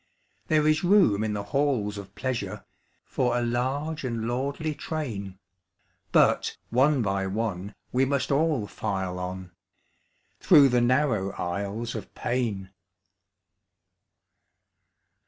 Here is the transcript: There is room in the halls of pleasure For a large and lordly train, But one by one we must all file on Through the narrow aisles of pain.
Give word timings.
There 0.47 0.67
is 0.67 0.83
room 0.83 1.23
in 1.23 1.33
the 1.33 1.43
halls 1.53 1.99
of 1.99 2.15
pleasure 2.15 2.65
For 3.05 3.37
a 3.37 3.41
large 3.43 4.03
and 4.03 4.27
lordly 4.27 4.73
train, 4.73 5.37
But 6.11 6.57
one 6.71 7.03
by 7.03 7.27
one 7.27 7.75
we 7.91 8.03
must 8.05 8.31
all 8.31 8.65
file 8.65 9.19
on 9.19 9.51
Through 10.39 10.69
the 10.69 10.81
narrow 10.81 11.33
aisles 11.33 11.93
of 11.93 12.15
pain. 12.15 12.71